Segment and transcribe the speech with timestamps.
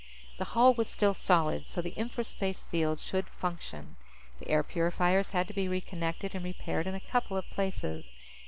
[0.39, 3.97] The hull was still solid, so the infraspace field should function.
[4.39, 8.11] The air purifiers had to be reconnected and repaired in a couple of places.